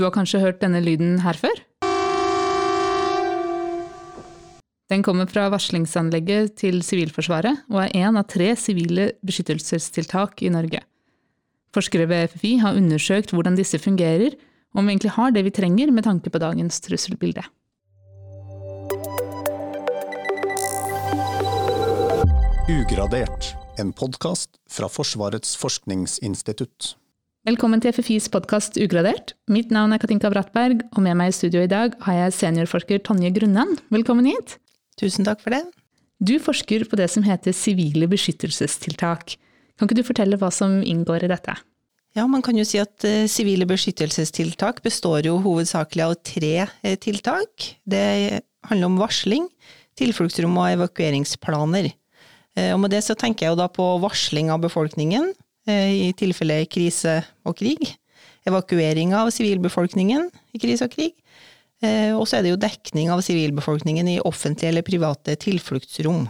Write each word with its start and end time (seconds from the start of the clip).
Du 0.00 0.06
har 0.06 0.14
kanskje 0.14 0.38
hørt 0.40 0.62
denne 0.62 0.80
lyden 0.80 1.18
her 1.20 1.36
før? 1.36 1.58
Den 4.88 5.02
kommer 5.04 5.28
fra 5.28 5.50
varslingsanlegget 5.52 6.54
til 6.62 6.78
Sivilforsvaret 6.80 7.66
og 7.68 7.82
er 7.82 7.92
en 8.00 8.16
av 8.16 8.24
tre 8.32 8.48
sivile 8.56 9.10
beskyttelsestiltak 9.20 10.40
i 10.40 10.48
Norge. 10.54 10.80
Forskere 11.76 12.06
ved 12.08 12.32
FFI 12.32 12.54
har 12.62 12.78
undersøkt 12.80 13.34
hvordan 13.36 13.58
disse 13.60 13.76
fungerer, 13.76 14.38
og 14.72 14.80
om 14.80 14.88
vi 14.88 14.94
egentlig 14.94 15.12
har 15.18 15.36
det 15.36 15.44
vi 15.44 15.52
trenger 15.52 15.92
med 15.92 16.08
tanke 16.08 16.32
på 16.32 16.40
dagens 16.40 16.80
trusselbilde. 16.80 17.44
Ugradert, 22.72 23.52
en 23.76 23.92
podkast 23.92 24.56
fra 24.64 24.88
Forsvarets 24.88 25.58
forskningsinstitutt. 25.60 26.94
Velkommen 27.48 27.80
til 27.80 27.94
FFIs 27.96 28.26
podkast 28.28 28.74
Ugradert. 28.76 29.30
Mitt 29.48 29.70
navn 29.72 29.94
er 29.96 30.00
Katinka 30.02 30.28
Brattberg, 30.28 30.82
og 30.92 31.00
med 31.00 31.16
meg 31.16 31.30
i 31.30 31.36
studio 31.38 31.62
i 31.64 31.70
dag 31.72 31.94
har 32.04 32.18
jeg 32.18 32.34
seniorforsker 32.36 33.00
Tonje 33.00 33.30
Grunnan. 33.32 33.78
Velkommen 33.88 34.28
hit. 34.28 34.58
Tusen 35.00 35.24
takk 35.24 35.40
for 35.40 35.56
det. 35.56 35.62
Du 36.20 36.34
forsker 36.36 36.84
på 36.84 36.98
det 37.00 37.06
som 37.08 37.24
heter 37.24 37.56
sivile 37.56 38.10
beskyttelsestiltak. 38.12 39.38
Kan 39.72 39.88
ikke 39.88 39.96
du 40.02 40.04
fortelle 40.04 40.36
hva 40.36 40.52
som 40.52 40.82
inngår 40.84 41.24
i 41.24 41.32
dette? 41.32 41.56
Ja, 42.12 42.28
man 42.28 42.44
kan 42.44 42.60
jo 42.60 42.68
si 42.68 42.76
at 42.84 43.08
uh, 43.08 43.24
sivile 43.24 43.64
beskyttelsestiltak 43.64 44.84
består 44.84 45.24
jo 45.24 45.40
hovedsakelig 45.40 46.10
av 46.10 46.16
tre 46.20 46.54
uh, 46.68 46.94
tiltak. 47.00 47.70
Det 47.88 48.04
handler 48.68 48.92
om 48.92 49.00
varsling, 49.00 49.48
tilfluktsrom 49.96 50.60
og 50.60 50.74
evakueringsplaner. 50.76 51.94
Uh, 52.52 52.74
og 52.74 52.82
med 52.84 52.92
det 52.92 53.06
så 53.08 53.16
tenker 53.16 53.48
jeg 53.48 53.56
jo 53.56 53.62
da 53.64 53.72
på 53.72 53.94
varsling 54.04 54.52
av 54.52 54.60
befolkningen 54.68 55.32
i 55.70 56.10
tilfelle 56.18 56.62
krise 56.70 57.20
og 57.46 57.56
krig. 57.60 57.94
Evakuering 58.48 59.14
av 59.16 59.30
sivilbefolkningen 59.34 60.28
i 60.56 60.60
krise 60.62 60.88
og 60.88 60.94
krig. 60.94 61.14
Og 62.16 62.26
så 62.28 62.38
er 62.38 62.44
det 62.44 62.52
jo 62.52 62.60
dekning 62.60 63.08
av 63.12 63.22
sivilbefolkningen 63.24 64.08
i 64.12 64.20
offentlige 64.28 64.68
eller 64.72 64.84
private 64.84 65.36
tilfluktsrom. 65.40 66.26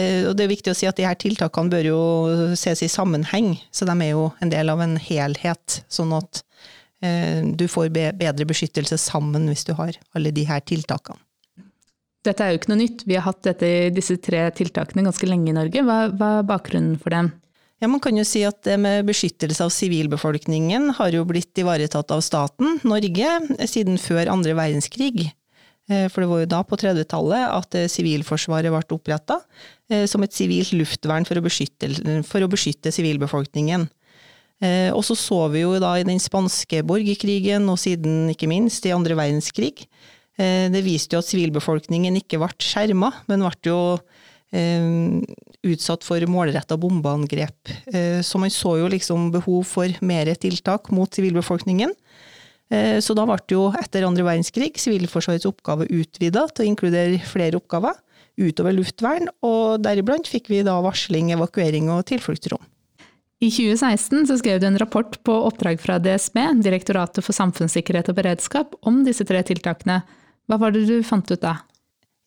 Og 0.00 0.30
det 0.36 0.44
er 0.44 0.52
viktig 0.52 0.72
å 0.72 0.76
si 0.76 0.88
at 0.88 0.96
de 0.96 1.04
her 1.04 1.18
tiltakene 1.20 1.72
bør 1.72 1.88
jo 1.90 2.02
ses 2.56 2.80
i 2.84 2.88
sammenheng, 2.88 3.52
så 3.68 3.84
de 3.88 3.96
er 4.00 4.14
jo 4.14 4.30
en 4.40 4.52
del 4.52 4.72
av 4.72 4.80
en 4.80 4.94
helhet. 5.00 5.80
Sånn 5.92 6.14
at 6.16 6.40
du 7.00 7.66
får 7.68 7.92
bedre 7.92 8.46
beskyttelse 8.48 8.96
sammen 9.00 9.48
hvis 9.48 9.66
du 9.68 9.74
har 9.76 9.96
alle 10.16 10.32
de 10.36 10.46
her 10.48 10.64
tiltakene. 10.64 11.20
Dette 12.24 12.44
er 12.44 12.52
jo 12.52 12.58
ikke 12.60 12.72
noe 12.74 12.82
nytt. 12.82 13.06
Vi 13.08 13.16
har 13.16 13.24
hatt 13.24 13.44
dette, 13.46 13.68
disse 13.96 14.18
tre 14.20 14.42
tiltakene 14.52 15.06
ganske 15.06 15.28
lenge 15.28 15.48
i 15.48 15.56
Norge. 15.56 15.84
Hva, 15.88 16.02
hva 16.12 16.34
er 16.42 16.48
bakgrunnen 16.50 16.98
for 17.00 17.16
dem? 17.16 17.30
Ja, 17.80 17.88
Man 17.88 18.00
kan 18.04 18.16
jo 18.18 18.24
si 18.28 18.42
at 18.44 18.60
det 18.66 18.76
med 18.76 19.06
beskyttelse 19.08 19.64
av 19.64 19.70
sivilbefolkningen 19.72 20.90
har 20.98 21.14
jo 21.16 21.24
blitt 21.24 21.56
ivaretatt 21.56 22.12
av 22.12 22.20
staten, 22.20 22.76
Norge, 22.84 23.30
siden 23.64 23.96
før 23.96 24.28
andre 24.34 24.52
verdenskrig. 24.58 25.30
For 25.88 26.22
det 26.22 26.28
var 26.28 26.42
jo 26.42 26.50
da, 26.52 26.60
på 26.62 26.76
30-tallet, 26.78 27.48
at 27.50 27.74
Sivilforsvaret 27.90 28.70
ble 28.70 28.94
oppretta 28.94 29.40
som 30.06 30.22
et 30.22 30.36
sivilt 30.36 30.70
luftvern 30.76 31.24
for 31.26 31.40
å 31.40 31.42
beskytte, 31.42 31.88
for 32.28 32.44
å 32.44 32.50
beskytte 32.52 32.92
sivilbefolkningen. 32.94 33.88
Og 34.92 35.02
så 35.08 35.16
så 35.18 35.40
vi 35.50 35.64
jo 35.64 35.72
da 35.82 35.96
i 35.98 36.06
den 36.06 36.20
spanske 36.22 36.84
borgerkrigen, 36.86 37.64
og 37.72 37.80
siden 37.80 38.28
ikke 38.30 38.50
minst 38.52 38.86
i 38.86 38.92
andre 38.94 39.16
verdenskrig, 39.18 39.88
det 40.36 40.84
viste 40.84 41.16
jo 41.16 41.24
at 41.24 41.32
sivilbefolkningen 41.32 42.20
ikke 42.20 42.38
ble 42.44 42.52
skjerma, 42.60 43.10
men 43.26 43.42
ble 43.48 43.72
jo 43.72 43.80
utsatt 44.50 46.02
for 46.02 46.24
målretta 46.26 46.76
bombeangrep. 46.80 47.70
Så 48.26 48.40
man 48.42 48.50
så 48.50 48.76
jo 48.80 48.88
liksom 48.90 49.30
behov 49.34 49.62
for 49.68 50.02
mer 50.02 50.32
tiltak 50.34 50.90
mot 50.90 51.14
sivilbefolkningen. 51.14 51.92
Så 53.02 53.14
da 53.18 53.26
ble 53.26 53.38
jo 53.50 53.68
etter 53.74 54.06
andre 54.06 54.26
verdenskrig 54.26 54.76
Sivilforsvarets 54.78 55.46
oppgave 55.48 55.88
utvida 55.90 56.44
til 56.50 56.64
å 56.64 56.70
inkludere 56.70 57.22
flere 57.26 57.58
oppgaver 57.58 57.94
utover 58.40 58.72
luftvern, 58.72 59.26
og 59.44 59.82
deriblant 59.84 60.28
fikk 60.30 60.48
vi 60.48 60.62
da 60.64 60.76
varsling, 60.80 61.32
evakuering 61.34 61.90
og 61.92 62.06
tilfluktsrom. 62.08 62.62
I 63.40 63.48
2016 63.48 64.28
så 64.28 64.36
skrev 64.36 64.60
du 64.60 64.66
en 64.68 64.78
rapport 64.80 65.14
på 65.24 65.34
oppdrag 65.48 65.80
fra 65.82 65.98
DSB, 66.00 66.38
Direktoratet 66.64 67.24
for 67.24 67.36
samfunnssikkerhet 67.36 68.10
og 68.12 68.18
beredskap, 68.18 68.74
om 68.86 69.02
disse 69.06 69.24
tre 69.28 69.42
tiltakene. 69.48 70.02
Hva 70.48 70.60
var 70.60 70.74
det 70.76 70.86
du 70.88 71.00
fant 71.06 71.24
ut 71.30 71.40
da? 71.42 71.58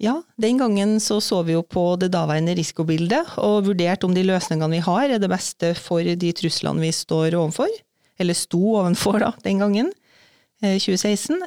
Ja, 0.02 0.18
den 0.42 0.58
gangen 0.58 0.98
så 1.00 1.20
så 1.22 1.44
vi 1.46 1.54
jo 1.54 1.62
på 1.62 1.96
det 2.02 2.12
daværende 2.16 2.56
risikobildet, 2.58 3.36
og 3.38 3.68
vurderte 3.68 4.08
om 4.08 4.16
de 4.16 4.24
løsningene 4.26 4.80
vi 4.80 4.82
har 4.84 5.14
er 5.14 5.22
det 5.22 5.30
beste 5.32 5.74
for 5.78 6.02
de 6.04 6.32
truslene 6.34 6.82
vi 6.82 6.90
står 6.96 7.38
overfor, 7.38 7.70
eller 8.20 8.38
sto 8.38 8.62
ovenfor 8.82 9.20
da, 9.22 9.32
den 9.46 9.62
gangen. 9.62 9.94
2016. 10.64 11.42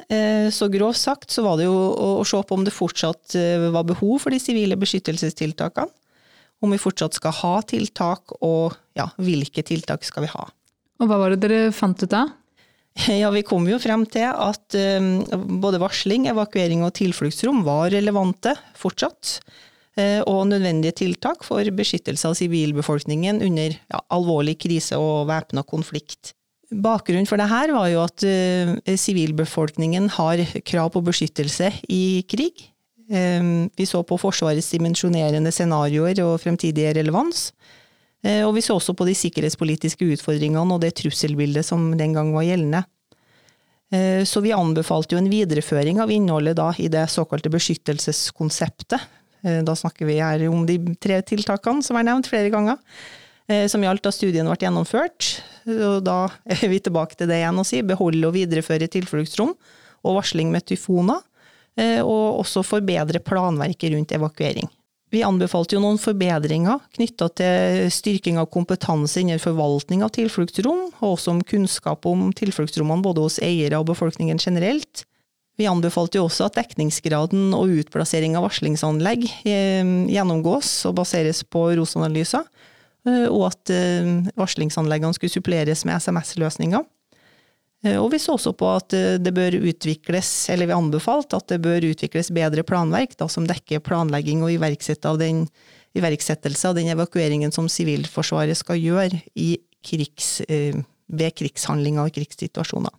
Så 0.53 0.67
grovt 0.69 0.99
sagt 1.01 1.33
så 1.33 1.41
var 1.41 1.57
det 1.57 1.65
jo 1.65 1.73
å 1.73 2.25
se 2.27 2.37
på 2.37 2.53
om 2.53 2.65
det 2.65 2.73
fortsatt 2.75 3.33
var 3.73 3.87
behov 3.89 4.19
for 4.21 4.29
de 4.29 4.37
sivile 4.41 4.77
beskyttelsestiltakene. 4.77 5.89
Om 6.61 6.73
vi 6.73 6.79
fortsatt 6.81 7.17
skal 7.17 7.33
ha 7.37 7.55
tiltak, 7.65 8.33
og 8.41 8.73
ja, 8.97 9.07
hvilke 9.21 9.61
tiltak 9.65 10.05
skal 10.05 10.25
vi 10.25 10.31
ha. 10.33 10.45
Og 11.01 11.09
hva 11.09 11.17
var 11.21 11.33
det 11.33 11.41
dere 11.43 11.73
fant 11.73 11.97
ut 12.01 12.09
da? 12.09 12.23
Ja, 13.21 13.29
Vi 13.31 13.45
kom 13.45 13.67
jo 13.69 13.79
frem 13.81 14.05
til 14.09 14.27
at 14.27 14.75
både 15.61 15.81
varsling, 15.81 16.27
evakuering 16.31 16.83
og 16.85 16.95
tilfluktsrom 16.97 17.63
var 17.67 17.91
relevante 17.93 18.55
fortsatt. 18.77 19.39
Og 20.29 20.43
nødvendige 20.45 20.93
tiltak 20.93 21.41
for 21.41 21.65
beskyttelse 21.73 22.29
av 22.29 22.35
sivilbefolkningen 22.37 23.39
under 23.41 23.73
ja, 23.73 24.01
alvorlig 24.13 24.53
krise 24.61 24.99
og 25.01 25.25
væpna 25.29 25.63
konflikt. 25.65 26.35
Bakgrunnen 26.69 27.25
for 27.25 27.41
det 27.41 27.47
her 27.49 27.73
var 27.73 27.87
jo 27.89 28.03
at 28.03 28.25
sivilbefolkningen 29.01 30.09
uh, 30.11 30.17
har 30.19 30.43
krav 30.67 30.91
på 30.93 31.01
beskyttelse 31.07 31.71
i 31.89 32.21
krig. 32.29 32.67
Vi 33.07 33.85
så 33.87 34.03
på 34.03 34.17
Forsvarets 34.19 34.69
dimensjonerende 34.75 35.53
scenarioer 35.55 36.19
og 36.25 36.41
fremtidige 36.43 36.91
relevans. 36.99 37.51
Uh, 38.25 38.43
og 38.47 38.55
vi 38.55 38.63
så 38.65 38.77
også 38.77 38.95
på 38.97 39.05
de 39.07 39.13
sikkerhetspolitiske 39.17 40.07
utfordringene 40.15 40.73
og 40.73 40.81
det 40.81 40.95
trusselbildet 40.97 41.65
som 41.67 41.91
den 41.99 42.15
gang 42.17 42.31
var 42.33 42.47
gjeldende. 42.47 42.81
Uh, 43.93 44.23
så 44.27 44.41
vi 44.43 44.55
anbefalte 44.55 45.15
jo 45.15 45.21
en 45.21 45.29
videreføring 45.31 46.01
av 46.03 46.11
innholdet 46.13 46.57
da 46.57 46.71
i 46.81 46.89
det 46.91 47.05
såkalte 47.13 47.53
beskyttelseskonseptet. 47.53 49.13
Da 49.63 49.75
snakker 49.77 50.07
vi 50.09 50.15
her 50.17 50.41
om 50.49 50.63
de 50.65 50.75
tre 50.99 51.19
tiltakene 51.21 51.85
som 51.85 51.95
er 51.95 52.07
nevnt 52.07 52.27
flere 52.27 52.49
ganger 52.51 52.79
som 53.69 53.83
gjaldt 53.85 54.03
da 54.03 54.11
studien 54.11 54.49
ble 54.49 54.57
gjennomført. 54.59 55.27
Og 55.69 56.01
da 56.03 56.15
er 56.49 56.65
vi 56.67 56.81
tilbake 56.83 57.15
til 57.15 57.29
det 57.29 57.37
igjen 57.37 57.61
å 57.61 57.63
si, 57.63 57.83
beholde 57.85 58.27
og 58.27 58.33
videreføre 58.35 58.89
tilfluktsrom 58.91 59.53
og 59.53 60.17
varsling 60.17 60.49
med 60.51 60.65
tyfoner, 60.67 61.21
og 62.01 62.41
også 62.41 62.65
forbedre 62.65 63.21
planverket 63.23 63.93
rundt 63.93 64.17
evakuering. 64.17 64.67
Vi 65.17 65.23
anbefalte 65.25 65.73
jo 65.73 65.81
noen 65.81 65.97
forbedringer 65.97 66.83
knytta 66.93 67.27
til 67.39 67.87
styrking 67.89 68.37
av 68.37 68.51
kompetanse 68.53 69.23
innen 69.23 69.41
forvaltning 69.41 70.03
av 70.05 70.11
tilfluktsrom, 70.13 70.91
og 70.99 71.15
også 71.15 71.31
om 71.33 71.39
kunnskap 71.41 72.05
om 72.05 72.27
tilfluktsrommene 72.37 73.01
både 73.01 73.23
hos 73.25 73.39
eiere 73.41 73.79
og 73.81 73.87
befolkningen 73.89 74.37
generelt. 74.37 75.07
Vi 75.57 75.65
anbefalte 75.65 76.19
jo 76.19 76.27
også 76.27 76.51
at 76.51 76.59
dekningsgraden 76.59 77.49
og 77.57 77.73
utplassering 77.79 78.37
av 78.37 78.45
varslingsanlegg 78.45 79.25
gjennomgås 79.47 80.69
og 80.85 80.99
baseres 80.99 81.41
på 81.49 81.65
ROS-analyser, 81.79 82.45
og 83.07 83.41
at 83.47 83.73
varslingsanleggene 84.37 85.17
skulle 85.17 85.33
suppleres 85.33 85.81
med 85.87 85.97
SMS-løsninger. 85.97 86.85
Og 87.85 88.07
vi 88.09 88.17
så 88.19 88.33
også 88.33 88.55
på 88.57 88.69
at 88.73 88.93
det 89.21 89.31
bør 89.37 89.59
utvikles, 89.59 90.49
eller 90.49 90.65
vi 90.69 90.73
anbefalte 90.73 91.37
at 91.37 91.51
det 91.51 91.59
bør 91.61 91.85
utvikles 91.85 92.31
bedre 92.33 92.63
planverk 92.65 93.13
da, 93.19 93.27
som 93.29 93.45
dekker 93.47 93.83
planlegging 93.85 94.41
og 94.41 94.65
av, 95.05 95.19
den, 95.21 95.43
iverksettelse 95.93 96.71
av 96.71 96.75
den 96.79 96.89
evakueringen 96.89 97.53
som 97.53 97.69
Sivilforsvaret 97.69 98.57
skal 98.57 98.81
gjøre 98.81 99.21
krigs, 99.85 100.41
ved 100.47 101.35
krigshandlinger 101.37 102.09
og 102.09 102.17
krigssituasjoner. 102.17 102.93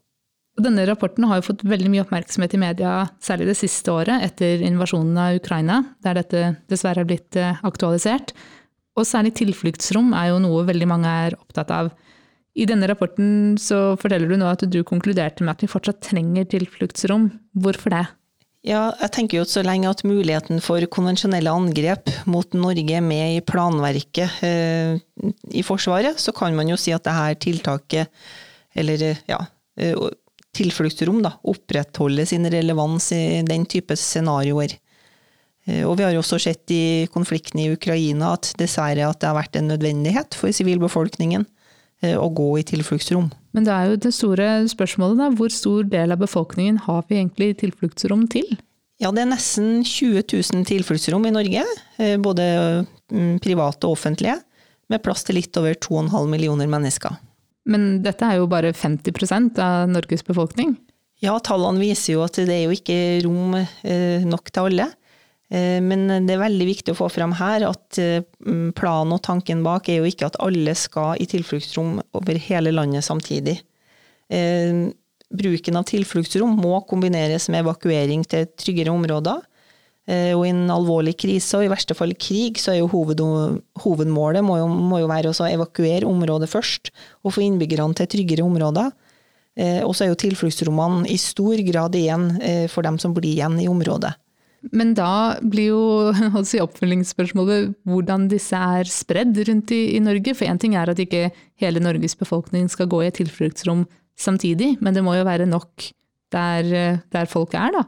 Denne 0.59 0.87
rapporten 0.89 1.27
har 1.31 1.39
jo 1.39 1.47
fått 1.53 1.63
veldig 1.69 1.91
mye 1.93 2.03
oppmerksomhet 2.03 2.57
i 2.57 2.59
media, 2.59 2.93
særlig 3.23 3.47
det 3.53 3.59
siste 3.61 3.93
året 3.95 4.25
etter 4.27 4.65
invasjonen 4.67 5.19
av 5.23 5.37
Ukraina, 5.39 5.83
der 6.03 6.19
dette 6.19 6.41
dessverre 6.71 7.05
er 7.05 7.11
blitt 7.11 7.39
aktualisert. 7.39 8.33
Og 8.99 9.07
særlig 9.07 9.37
tilfluktsrom 9.39 10.11
er 10.19 10.33
jo 10.33 10.41
noe 10.43 10.65
veldig 10.67 10.89
mange 10.91 11.13
er 11.29 11.37
opptatt 11.39 11.71
av. 11.75 11.93
I 12.59 12.67
denne 12.67 12.89
rapporten 12.91 13.55
så 13.63 13.95
forteller 14.01 14.31
du 14.31 14.39
nå 14.41 14.49
at 14.51 14.65
du 14.67 14.81
konkluderte 14.87 15.45
med 15.45 15.55
at 15.55 15.63
vi 15.63 15.71
fortsatt 15.71 16.01
trenger 16.09 16.49
tilfluktsrom. 16.51 17.29
Hvorfor 17.55 17.95
det? 17.95 18.05
Ja, 18.67 18.89
jeg 18.99 19.13
tenker 19.15 19.39
jo 19.39 19.47
så 19.47 19.63
lenge 19.63 19.87
at 19.87 20.03
muligheten 20.03 20.59
for 20.61 20.83
konvensjonelle 20.91 21.53
angrep 21.55 22.11
mot 22.27 22.57
Norge 22.59 22.97
er 22.99 23.05
med 23.05 23.37
i 23.37 23.45
planverket 23.47 24.43
eh, 24.45 24.99
i 25.55 25.63
Forsvaret, 25.63 26.19
så 26.19 26.35
kan 26.35 26.57
man 26.59 26.69
jo 26.73 26.79
si 26.81 26.91
at 26.93 27.07
dette 27.07 27.45
tiltaket, 27.47 28.11
eller 28.79 29.05
ja, 29.31 29.39
tilfluktsrom, 30.59 31.23
da, 31.25 31.37
opprettholder 31.49 32.27
sin 32.29 32.51
relevans 32.51 33.13
i 33.15 33.41
den 33.47 33.65
type 33.71 33.95
scenarioer. 33.97 34.75
Og 35.85 35.95
vi 35.99 36.05
har 36.05 36.17
også 36.17 36.39
sett 36.41 36.73
i 36.73 37.07
konflikten 37.13 37.61
i 37.61 37.71
Ukraina 37.75 38.33
at 38.37 38.55
dessverre 38.59 39.05
at 39.05 39.19
det 39.21 39.29
har 39.29 39.37
vært 39.37 39.59
en 39.61 39.69
nødvendighet 39.69 40.37
for 40.39 40.55
sivilbefolkningen 40.55 41.45
å 42.05 42.29
gå 42.31 42.49
i 42.61 42.65
tilfluktsrom. 42.67 43.31
Men 43.57 43.67
det 43.67 43.75
er 43.75 43.91
jo 43.91 44.01
det 44.05 44.15
store 44.15 44.49
spørsmålet, 44.71 45.19
da. 45.19 45.29
Hvor 45.35 45.53
stor 45.53 45.87
del 45.91 46.15
av 46.15 46.21
befolkningen 46.23 46.83
har 46.85 47.05
vi 47.09 47.19
egentlig 47.19 47.57
tilfluktsrom 47.63 48.27
til? 48.31 48.59
Ja, 49.03 49.13
det 49.15 49.23
er 49.23 49.31
nesten 49.31 49.85
20 49.87 50.25
000 50.27 50.67
tilfluktsrom 50.67 51.27
i 51.29 51.35
Norge, 51.35 51.65
både 52.23 52.47
mm, 53.15 53.39
private 53.45 53.87
og 53.87 53.95
offentlige, 53.95 54.37
med 54.91 55.03
plass 55.05 55.23
til 55.27 55.39
litt 55.39 55.55
over 55.61 55.77
2,5 55.79 56.31
millioner 56.31 56.71
mennesker. 56.71 57.19
Men 57.69 58.01
dette 58.03 58.27
er 58.27 58.41
jo 58.41 58.49
bare 58.51 58.73
50% 58.75 59.59
av 59.63 59.91
Norges 59.93 60.25
befolkning? 60.27 60.75
Ja, 61.23 61.35
tallene 61.43 61.83
viser 61.83 62.15
jo 62.15 62.25
at 62.25 62.39
det 62.39 62.55
er 62.55 62.67
jo 62.69 62.77
ikke 62.77 62.99
rom 63.27 63.57
eh, 63.59 64.25
nok 64.27 64.51
til 64.51 64.71
alle. 64.71 64.89
Eh, 65.49 65.81
men 65.85 66.07
det 66.27 66.35
er 66.35 66.43
veldig 66.43 66.69
viktig 66.69 66.93
å 66.93 66.99
få 66.99 67.09
fram 67.13 67.35
her 67.39 67.65
at 67.69 67.99
eh, 68.03 68.25
planen 68.77 69.17
og 69.17 69.23
tanken 69.25 69.65
bak 69.65 69.89
er 69.89 70.03
jo 70.03 70.09
ikke 70.09 70.29
at 70.29 70.39
alle 70.45 70.75
skal 70.77 71.21
i 71.21 71.29
tilfluktsrom 71.31 71.99
over 72.19 72.41
hele 72.49 72.75
landet 72.75 73.07
samtidig. 73.07 73.61
Bruken 74.29 75.77
av 75.81 75.87
tilfluktsrom 75.89 76.59
må 76.61 76.83
kombineres 76.89 77.47
med 77.49 77.63
evakuering 77.63 78.27
til 78.29 78.45
tryggere 78.61 78.93
områder. 78.93 79.41
Og 80.09 80.43
i 80.45 80.51
en 80.53 80.69
alvorlig 80.73 81.15
krise, 81.21 81.57
og 81.57 81.65
i 81.65 81.71
verste 81.73 81.97
fall 81.97 82.13
krig, 82.17 82.61
så 82.61 82.75
er 82.75 82.79
jo 82.79 82.91
hoved, 82.93 83.21
hovedmålet 83.81 84.45
må 84.45 84.59
jo, 84.61 84.69
må 84.69 85.01
jo 85.01 85.09
være 85.09 85.33
å 85.33 85.49
evakuere 85.49 86.09
området 86.09 86.49
først, 86.53 86.93
og 87.25 87.35
få 87.37 87.45
innbyggerne 87.45 87.97
til 87.97 88.09
tryggere 88.13 88.45
områder. 88.45 88.93
Eh, 89.59 89.83
og 89.83 89.95
så 89.97 90.07
er 90.07 90.13
jo 90.13 90.21
tilfluktsrommene 90.23 91.09
i 91.11 91.19
stor 91.19 91.59
grad 91.67 91.97
igjen 91.99 92.31
eh, 92.39 92.65
for 92.71 92.87
dem 92.87 92.99
som 93.03 93.15
blir 93.17 93.33
igjen 93.33 93.59
i 93.59 93.67
området. 93.71 94.13
Men 94.75 94.95
da 94.99 95.39
blir 95.43 95.71
jo 95.71 95.83
si, 96.49 96.61
oppfølgingsspørsmålet 96.63 97.77
hvordan 97.89 98.27
disse 98.33 98.59
er 98.59 98.91
spredd 98.91 99.39
rundt 99.49 99.75
i, 99.75 99.83
i 99.97 100.03
Norge. 100.03 100.35
For 100.37 100.51
én 100.51 100.61
ting 100.61 100.75
er 100.79 100.91
at 100.91 101.03
ikke 101.03 101.29
hele 101.63 101.83
Norges 101.85 102.19
befolkning 102.19 102.67
skal 102.73 102.91
gå 102.91 103.05
i 103.05 103.11
et 103.11 103.21
tilfluktsrom 103.21 103.87
samtidig, 104.19 104.75
men 104.83 104.97
det 104.97 105.05
må 105.07 105.15
jo 105.15 105.29
være 105.29 105.47
nok 105.47 105.91
der, 106.35 106.73
eh, 106.75 106.99
der 107.15 107.31
folk 107.31 107.55
er, 107.55 107.79
da? 107.79 107.87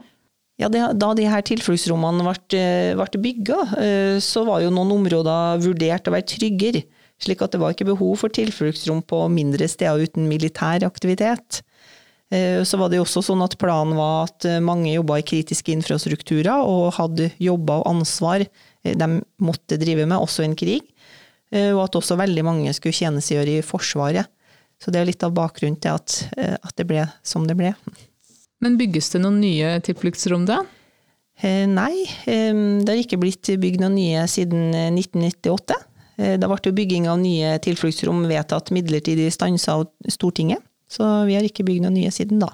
Ja, 0.61 0.69
Da 0.69 1.13
de 1.17 1.25
her 1.25 1.41
tilfluktsrommene 1.41 2.21
ble, 2.21 2.65
ble 2.99 3.19
bygga, 3.23 3.55
så 4.21 4.43
var 4.45 4.59
jo 4.61 4.69
noen 4.69 4.91
områder 4.93 5.63
vurdert 5.63 6.05
å 6.05 6.13
være 6.13 6.27
tryggere 6.29 6.83
slik 7.21 7.41
at 7.45 7.53
det 7.53 7.61
var 7.61 7.75
ikke 7.75 7.89
behov 7.91 8.17
for 8.23 8.33
tilfluktsrom 8.33 9.03
på 9.07 9.25
mindre 9.33 9.67
steder 9.69 10.07
uten 10.07 10.27
militær 10.29 10.85
aktivitet. 10.87 11.61
Eh, 12.31 12.63
så 12.63 12.79
var 12.79 12.89
det 12.89 12.99
jo 12.99 13.03
også 13.03 13.23
sånn 13.27 13.43
at 13.43 13.57
planen 13.59 13.97
var 13.99 14.29
at 14.29 14.47
eh, 14.47 14.61
mange 14.63 14.93
jobba 14.93 15.19
i 15.19 15.25
kritiske 15.27 15.73
infrastrukturer 15.75 16.63
og 16.63 16.93
hadde 16.95 17.27
jobber 17.43 17.81
og 17.81 17.89
ansvar 17.91 18.45
eh, 18.45 18.95
de 18.95 19.09
måtte 19.43 19.79
drive 19.81 20.07
med, 20.07 20.15
også 20.17 20.45
i 20.45 20.51
en 20.51 20.57
krig. 20.57 20.87
Og 21.51 21.81
at 21.83 21.95
også 21.99 22.15
veldig 22.15 22.45
mange 22.47 22.71
skulle 22.71 22.95
tjenestegjøre 22.95 23.57
i 23.59 23.63
Forsvaret. 23.67 24.29
Så 24.79 24.87
det 24.87 25.01
er 25.01 25.09
litt 25.09 25.25
av 25.27 25.33
bakgrunnen 25.35 25.75
til 25.83 25.97
at, 25.99 26.13
at 26.39 26.77
det 26.79 26.85
ble 26.87 27.01
som 27.27 27.43
det 27.43 27.57
ble. 27.59 27.73
Men 28.63 28.77
bygges 28.79 29.11
det 29.11 29.19
noen 29.19 29.41
nye 29.43 29.73
tilfluktsrom 29.83 30.45
da? 30.47 30.61
Nei, 31.43 32.05
det 32.23 32.87
har 32.87 33.01
ikke 33.01 33.19
blitt 33.19 33.51
bygd 33.59 33.83
noen 33.83 33.97
nye 33.99 34.23
siden 34.31 34.71
1998. 34.71 35.75
Eh, 36.21 36.37
da 36.39 36.49
ble 36.49 36.73
bygging 36.75 37.07
av 37.09 37.19
nye 37.21 37.55
tilfluktsrom 37.63 38.25
vedtatt 38.29 38.71
midlertidig 38.75 39.29
stansa 39.33 39.79
av 39.79 39.87
Stortinget, 40.11 40.61
så 40.91 41.07
vi 41.29 41.37
har 41.37 41.47
ikke 41.47 41.65
bygd 41.67 41.85
noen 41.85 41.97
nye 41.99 42.11
siden 42.13 42.41
da. 42.43 42.51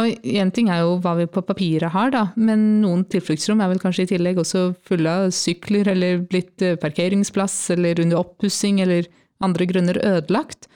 Og 0.00 0.24
Én 0.24 0.50
ting 0.54 0.70
er 0.72 0.82
jo 0.84 0.96
hva 1.02 1.12
vi 1.18 1.26
på 1.28 1.42
papiret 1.44 1.92
har, 1.92 2.12
da, 2.14 2.22
men 2.40 2.80
noen 2.80 3.02
tilfluktsrom 3.10 3.60
er 3.60 3.72
vel 3.72 3.82
kanskje 3.82 4.06
i 4.06 4.10
tillegg 4.14 4.40
også 4.40 4.70
fulle 4.88 5.12
av 5.12 5.34
sykler, 5.34 5.90
eller 5.92 6.22
blitt 6.30 6.62
eh, 6.64 6.78
parkeringsplass, 6.80 7.56
eller 7.76 8.00
under 8.00 8.22
oppussing, 8.22 8.80
eller 8.80 9.10
andre 9.44 9.66
grunner 9.68 10.00
ødelagt. 10.00 10.70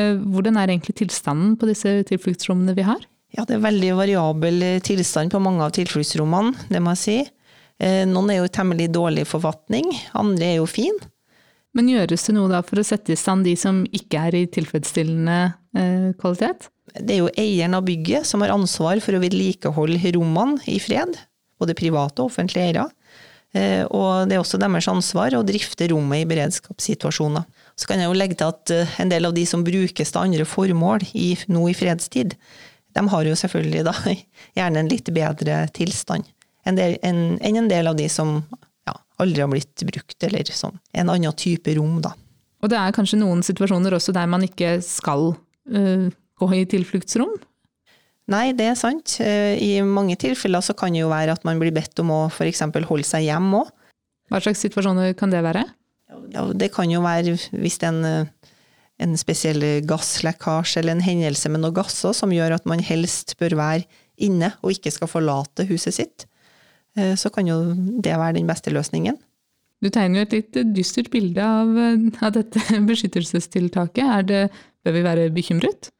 Eh, 0.00 0.16
hvordan 0.18 0.58
er 0.58 0.72
egentlig 0.72 0.96
tilstanden 1.04 1.54
på 1.60 1.70
disse 1.70 2.00
tilfluktsrommene 2.10 2.74
vi 2.74 2.88
har? 2.88 3.04
Ja, 3.34 3.44
Det 3.46 3.58
er 3.58 3.66
veldig 3.66 3.94
variabel 3.98 4.66
tilstand 4.86 5.32
på 5.34 5.42
mange 5.42 5.62
av 5.66 5.74
tilfluktsrommene, 5.74 6.54
det 6.70 6.82
må 6.82 6.94
jeg 6.94 7.02
si. 7.02 7.16
Noen 8.06 8.28
er 8.30 8.36
jo 8.38 8.50
temmelig 8.54 8.86
dårlig 8.94 9.24
forfatning, 9.26 9.88
andre 10.14 10.52
er 10.52 10.60
jo 10.60 10.66
fin. 10.70 10.94
Men 11.74 11.90
gjøres 11.90 12.28
det 12.28 12.36
noe 12.36 12.50
da 12.50 12.62
for 12.62 12.78
å 12.78 12.86
sette 12.86 13.14
i 13.14 13.18
stand 13.18 13.46
de 13.48 13.56
som 13.58 13.82
ikke 13.94 14.28
er 14.28 14.38
i 14.38 14.44
tilfredsstillende 14.54 15.38
eh, 15.76 16.10
kvalitet? 16.20 16.68
Det 16.94 17.16
er 17.16 17.22
jo 17.24 17.32
eieren 17.40 17.74
av 17.74 17.86
bygget 17.86 18.28
som 18.28 18.44
har 18.44 18.54
ansvar 18.54 19.00
for 19.02 19.16
å 19.16 19.22
vedlikeholde 19.22 20.12
rommene 20.14 20.62
i 20.70 20.78
fred, 20.82 21.16
både 21.58 21.74
private 21.78 22.22
og 22.22 22.30
offentlige 22.30 22.68
eiere. 22.68 22.84
Eh, 23.54 23.82
og 23.86 24.28
det 24.30 24.36
er 24.36 24.42
også 24.42 24.58
deres 24.62 24.86
ansvar 24.90 25.34
å 25.34 25.42
drifte 25.46 25.88
rommet 25.90 26.22
i 26.22 26.28
beredskapssituasjoner. 26.30 27.46
Så 27.78 27.90
kan 27.90 28.02
jeg 28.02 28.10
jo 28.10 28.18
legge 28.18 28.38
til 28.38 28.50
at 28.50 28.74
eh, 28.74 28.94
en 29.02 29.10
del 29.10 29.26
av 29.26 29.34
de 29.34 29.46
som 29.46 29.66
brukes 29.66 30.14
til 30.14 30.22
andre 30.22 30.46
formål 30.46 31.06
i, 31.14 31.32
nå 31.50 31.66
i 31.70 31.74
fredstid, 31.74 32.38
de 32.94 33.06
har 33.10 33.26
jo 33.26 33.34
selvfølgelig 33.38 33.82
da 33.86 33.96
gjerne 34.60 34.84
en 34.84 34.90
litt 34.90 35.10
bedre 35.14 35.64
tilstand 35.74 36.30
enn 36.64 36.78
en, 36.80 37.18
en 37.44 37.66
del 37.68 37.90
av 37.90 37.96
de 37.98 38.06
som 38.08 38.38
aldri 39.24 39.42
har 39.44 39.50
blitt 39.50 39.84
brukt, 39.88 40.18
eller 40.26 40.52
sånn. 40.52 40.76
En 40.94 41.10
annen 41.12 41.34
type 41.38 41.74
rom, 41.78 41.98
da. 42.04 42.14
Og 42.64 42.70
det 42.72 42.78
er 42.80 42.94
kanskje 42.96 43.20
noen 43.20 43.42
situasjoner 43.44 43.96
også 43.96 44.14
der 44.16 44.28
man 44.30 44.44
ikke 44.46 44.78
skal 44.84 45.34
uh, 45.34 46.06
gå 46.40 46.48
i 46.56 46.64
tilfluktsrom? 46.70 47.34
Nei, 48.32 48.46
det 48.56 48.70
er 48.70 48.78
sant. 48.80 49.18
Uh, 49.20 49.52
I 49.60 49.82
mange 49.84 50.16
tilfeller 50.20 50.64
så 50.64 50.76
kan 50.76 50.94
det 50.94 51.02
jo 51.02 51.12
være 51.12 51.36
at 51.36 51.44
man 51.44 51.60
blir 51.60 51.74
bedt 51.76 52.00
om 52.00 52.12
å 52.14 52.20
f.eks. 52.30 52.64
holde 52.88 53.08
seg 53.08 53.26
hjemme 53.28 53.64
òg. 53.64 53.72
Hva 54.32 54.40
slags 54.40 54.64
situasjoner 54.64 55.12
kan 55.18 55.32
det 55.32 55.42
være? 55.44 55.66
Ja, 56.32 56.46
det 56.56 56.70
kan 56.72 56.88
jo 56.88 57.02
være 57.04 57.34
hvis 57.52 57.76
det 57.82 57.90
er 57.90 57.92
en, 57.92 58.06
eh, 58.08 58.52
en 59.04 59.18
spesiell 59.20 59.60
gasslekkasje 59.84 60.80
eller 60.80 60.96
en 60.96 61.04
hendelse 61.04 61.50
med 61.52 61.60
noen 61.60 61.76
gasser 61.76 62.14
som 62.16 62.32
gjør 62.32 62.56
at 62.56 62.68
man 62.70 62.80
helst 62.80 63.36
bør 63.40 63.58
være 63.60 63.84
inne 64.16 64.54
og 64.62 64.72
ikke 64.72 64.94
skal 64.94 65.10
forlate 65.10 65.66
huset 65.68 65.98
sitt. 65.98 66.24
Eh, 66.98 67.14
så 67.18 67.30
kan 67.34 67.48
jo 67.48 67.60
det 67.74 68.14
være 68.18 68.38
den 68.38 68.50
beste 68.50 68.72
løsningen. 68.74 69.18
Du 69.82 69.90
tegner 69.92 70.22
jo 70.22 70.26
et 70.28 70.36
litt 70.38 70.60
dystert 70.76 71.10
bilde 71.12 71.42
av, 71.44 71.74
av 72.22 72.36
dette 72.36 72.62
beskyttelsestiltaket. 72.90 74.30
Det, 74.30 74.46
bør 74.84 74.96
vi 74.96 75.04
være 75.04 75.32
bekymret? 75.34 75.90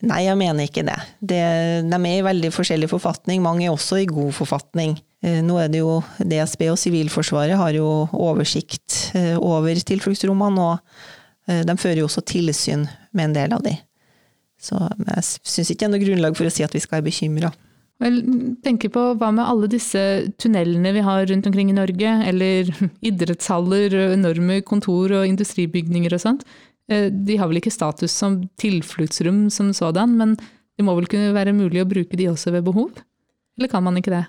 Nei, 0.00 0.22
jeg 0.24 0.38
mener 0.40 0.64
ikke 0.64 0.84
det. 0.86 0.96
det. 1.20 1.44
De 1.84 1.96
er 1.98 2.16
i 2.16 2.24
veldig 2.24 2.50
forskjellig 2.56 2.88
forfatning, 2.88 3.42
mange 3.44 3.66
er 3.66 3.74
også 3.74 3.98
i 4.00 4.08
god 4.08 4.32
forfatning. 4.36 4.96
Eh, 5.24 5.40
nå 5.44 5.58
er 5.60 5.72
det 5.72 5.82
jo 5.82 6.00
DSB 6.18 6.70
og 6.72 6.80
Sivilforsvaret 6.80 7.58
har 7.60 7.76
jo 7.76 7.88
oversikt 8.16 9.12
eh, 9.18 9.36
over 9.36 9.76
tilfluktsrommene, 9.76 10.70
og 10.72 11.66
de 11.66 11.74
fører 11.80 11.98
jo 11.98 12.06
også 12.06 12.22
tilsyn 12.30 12.84
med 13.16 13.24
en 13.24 13.32
del 13.34 13.54
av 13.56 13.62
de. 13.64 13.72
Så 14.60 14.76
jeg 14.76 15.24
syns 15.24 15.72
ikke 15.72 15.80
det 15.80 15.88
er 15.88 15.92
noe 15.96 16.02
grunnlag 16.04 16.36
for 16.38 16.46
å 16.46 16.52
si 16.52 16.62
at 16.62 16.76
vi 16.76 16.82
skal 16.84 17.00
være 17.00 17.08
bekymra. 17.08 17.50
Vel, 18.00 18.16
tenker 18.64 18.88
på 18.94 19.02
hva 19.20 19.28
med 19.36 19.44
alle 19.44 19.68
disse 19.68 20.00
tunnelene 20.40 20.94
vi 20.96 21.02
har 21.04 21.26
rundt 21.28 21.48
omkring 21.50 21.68
i 21.72 21.76
Norge, 21.76 22.14
eller 22.30 22.70
idrettshaller, 23.10 23.96
enorme 24.14 24.62
kontor 24.64 25.18
og 25.18 25.28
industribygninger 25.28 26.16
og 26.16 26.22
sånt. 26.22 26.46
Eh, 26.90 27.10
de 27.12 27.36
har 27.36 27.50
vel 27.50 27.60
ikke 27.60 27.74
status 27.74 28.14
som 28.16 28.40
tilfluktsrom 28.60 29.48
som 29.52 29.74
sådan, 29.76 30.16
men 30.16 30.34
det 30.40 30.86
må 30.86 30.96
vel 30.96 31.10
kunne 31.12 31.34
være 31.36 31.52
mulig 31.56 31.84
å 31.84 31.88
bruke 31.88 32.16
de 32.16 32.30
også 32.32 32.54
ved 32.56 32.64
behov? 32.64 33.02
Eller 33.58 33.68
kan 33.68 33.84
man 33.84 34.00
ikke 34.00 34.14
det? 34.14 34.24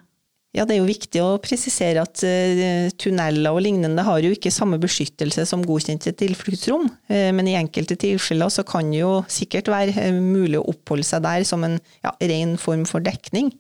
Ja, 0.51 0.65
Det 0.67 0.75
er 0.75 0.81
jo 0.81 0.89
viktig 0.89 1.19
å 1.23 1.37
presisere 1.39 2.01
at 2.03 2.21
uh, 2.27 2.89
tunneler 2.99 3.55
og 3.55 3.61
lignende 3.63 4.03
har 4.03 4.19
jo 4.19 4.33
ikke 4.35 4.51
samme 4.51 4.75
beskyttelse 4.83 5.45
som 5.47 5.63
godkjente 5.63 6.11
tilfluktsrom, 6.19 6.89
uh, 6.91 7.29
men 7.31 7.47
i 7.47 7.55
enkelte 7.55 7.95
tilfeller 7.99 8.51
så 8.51 8.65
kan 8.67 8.89
det 8.91 8.99
jo 8.99 9.13
sikkert 9.31 9.71
være 9.71 9.95
uh, 9.95 10.19
mulig 10.19 10.59
å 10.59 10.65
oppholde 10.73 11.07
seg 11.07 11.23
der 11.23 11.47
som 11.47 11.63
en 11.63 11.77
ja, 12.03 12.11
ren 12.33 12.57
form 12.59 12.83
for 12.89 13.03
dekning. 13.03 13.53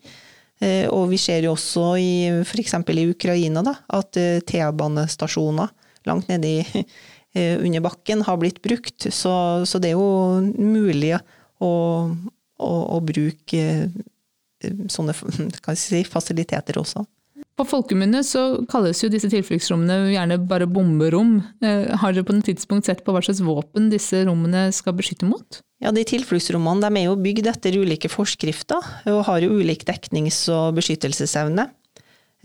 Og 0.61 1.07
vi 1.09 1.17
ser 1.17 1.41
jo 1.41 1.55
også 1.55 1.83
i 1.97 2.11
f.eks. 2.43 2.75
i 2.93 3.05
Ukraina 3.09 3.63
da, 3.65 3.71
at 3.97 4.13
T-banestasjoner 4.45 5.71
langt 6.05 6.27
nede 6.29 6.51
i, 6.59 6.83
under 7.65 7.81
bakken 7.81 8.21
har 8.27 8.37
blitt 8.37 8.59
brukt, 8.61 9.07
så, 9.09 9.33
så 9.65 9.81
det 9.81 9.89
er 9.89 9.97
jo 9.97 10.37
mulig 10.61 11.15
å, 11.17 11.71
å, 12.61 12.69
å 12.69 12.99
bruke 13.01 13.63
sånne 14.91 15.15
si, 15.79 16.03
fasiliteter 16.07 16.79
også. 16.81 17.05
På 17.59 17.65
folkemunne 17.67 18.21
så 18.25 18.61
kalles 18.71 19.01
jo 19.03 19.09
disse 19.11 19.29
tilfluktsrommene 19.29 20.13
gjerne 20.13 20.37
bare 20.49 20.67
bomberom. 20.69 21.39
Eh, 21.63 21.91
har 22.01 22.13
dere 22.13 22.25
på 22.25 22.35
noe 22.35 22.45
tidspunkt 22.45 22.87
sett 22.87 23.03
på 23.05 23.13
hva 23.13 23.21
slags 23.25 23.41
våpen 23.45 23.89
disse 23.91 24.23
rommene 24.27 24.69
skal 24.75 24.95
beskytte 24.97 25.27
mot? 25.29 25.59
Ja, 25.81 25.91
de 25.93 26.03
Tilfluktsrommene 26.05 26.85
de 26.85 27.01
er 27.01 27.07
jo 27.09 27.17
bygd 27.17 27.49
etter 27.49 27.75
ulike 27.81 28.09
forskrifter, 28.11 28.85
og 29.09 29.23
har 29.27 29.41
jo 29.41 29.57
ulik 29.57 29.85
deknings- 29.87 30.45
og 30.53 30.77
beskyttelsesevne. 30.77 31.67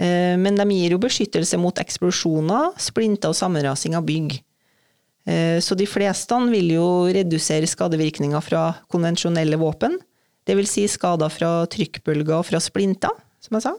Eh, 0.00 0.34
men 0.40 0.58
de 0.58 0.66
gir 0.72 0.96
jo 0.96 1.00
beskyttelse 1.02 1.60
mot 1.60 1.80
eksplosjoner, 1.80 2.74
splinter 2.80 3.32
og 3.32 3.38
sammenrasing 3.38 3.96
av 3.96 4.04
bygg. 4.08 4.38
Eh, 5.26 5.58
så 5.60 5.76
de 5.78 5.88
fleste 5.88 6.38
vil 6.52 6.74
jo 6.76 6.88
redusere 7.12 7.68
skadevirkninger 7.68 8.44
fra 8.44 8.68
konvensjonelle 8.92 9.58
våpen, 9.60 9.98
det 10.46 10.56
vil 10.58 10.68
si 10.70 10.86
skader 10.90 11.32
fra 11.32 11.50
trykkbølger 11.70 12.38
og 12.38 12.46
fra 12.48 12.60
splinter, 12.62 13.14
som 13.42 13.58
jeg 13.58 13.66
sa. 13.66 13.74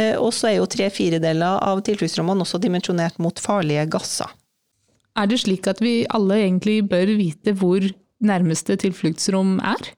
Eh, 0.00 0.14
og 0.18 0.32
så 0.34 0.50
er 0.50 0.56
jo 0.58 0.70
tre 0.70 0.88
firedeler 0.92 1.60
av 1.62 1.82
tilfluktsrommene 1.86 2.44
også 2.44 2.60
dimensjonert 2.62 3.20
mot 3.22 3.38
farlige 3.42 3.86
gasser. 3.92 4.30
Er 5.14 5.28
det 5.30 5.44
slik 5.44 5.68
at 5.70 5.82
vi 5.84 6.02
alle 6.10 6.40
egentlig 6.42 6.80
bør 6.90 7.12
vite 7.18 7.54
hvor 7.60 7.84
nærmeste 8.24 8.78
tilfluktsrom 8.80 9.60
er? 9.62 9.92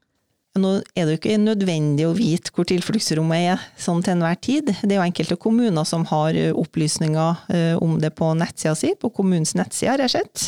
Nå 0.56 0.72
er 0.96 1.04
det 1.04 1.14
jo 1.14 1.20
ikke 1.20 1.38
nødvendig 1.40 2.04
å 2.08 2.14
vite 2.16 2.52
hvor 2.56 2.68
tilfluktsrommet 2.68 3.48
er 3.54 3.64
sånn 3.80 4.02
til 4.04 4.16
enhver 4.16 4.36
tid. 4.40 4.72
Det 4.82 4.94
er 4.94 4.98
jo 4.98 5.06
enkelte 5.06 5.38
kommuner 5.40 5.88
som 5.88 6.04
har 6.08 6.36
opplysninger 6.56 7.76
om 7.84 7.98
det 8.00 8.14
på 8.16 8.30
nettsida 8.40 8.72
si, 8.76 8.94
på 8.96 9.12
kommunens 9.12 9.52
nettside, 9.56 9.92
har 9.92 10.04
jeg 10.06 10.14
sett. 10.16 10.46